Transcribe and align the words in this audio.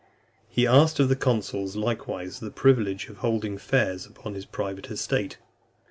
He 0.49 0.65
asked 0.65 0.99
of 0.99 1.09
the 1.09 1.15
consuls 1.15 1.75
likewise 1.75 2.39
the 2.39 2.49
privilege 2.49 3.07
of 3.07 3.17
holding 3.17 3.59
fairs 3.59 4.03
upon 4.03 4.33
his 4.33 4.45
private 4.47 4.89
estate. 4.89 5.37